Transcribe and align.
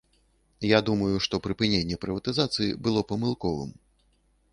Я 0.67 0.77
думаю, 0.87 1.17
што 1.25 1.39
прыпыненне 1.45 1.99
прыватызацыі 2.05 2.79
было 2.87 3.05
памылковым. 3.13 3.71